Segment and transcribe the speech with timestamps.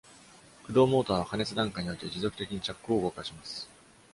[0.63, 3.69] 駆動モーターは、加熱段階において持続的にチャックを動かします。